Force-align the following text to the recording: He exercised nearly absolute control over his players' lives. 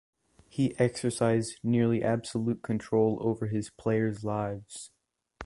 He 0.49 0.75
exercised 0.79 1.59
nearly 1.61 2.01
absolute 2.03 2.63
control 2.63 3.19
over 3.21 3.45
his 3.45 3.69
players' 3.69 4.23
lives. 4.23 4.89